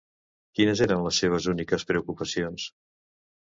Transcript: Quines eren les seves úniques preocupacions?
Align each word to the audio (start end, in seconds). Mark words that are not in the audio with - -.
Quines 0.59 0.81
eren 0.85 1.03
les 1.09 1.21
seves 1.23 1.49
úniques 1.55 1.87
preocupacions? 1.93 2.69